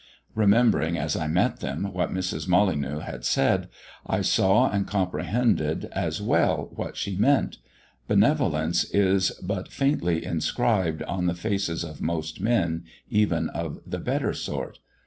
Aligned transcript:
Remembering 0.33 0.97
as 0.97 1.15
I 1.15 1.27
met 1.27 1.59
them 1.59 1.93
what 1.93 2.11
Mrs. 2.11 2.47
Molyneux 2.47 3.01
had 3.01 3.23
said, 3.23 3.69
I 4.03 4.21
saw 4.21 4.67
and 4.67 4.87
comprehended 4.87 5.85
as 5.91 6.19
well 6.19 6.71
what 6.73 6.97
she 6.97 7.15
meant. 7.15 7.59
Benevolence 8.07 8.83
is 8.85 9.29
but 9.43 9.71
faintly 9.71 10.25
inscribed, 10.25 11.03
on 11.03 11.27
the 11.27 11.35
faces 11.35 11.83
of 11.83 12.01
most 12.01 12.41
men, 12.41 12.83
even 13.11 13.49
of 13.49 13.77
the 13.85 13.99
better 13.99 14.33
sort. 14.33 14.79